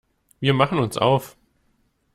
Wir 0.39 0.55
machen 0.55 0.79
uns 0.79 0.97
auf. 0.97 1.37